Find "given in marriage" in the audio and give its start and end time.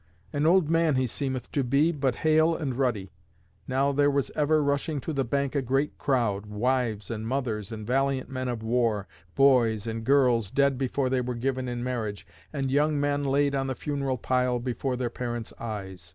11.35-12.25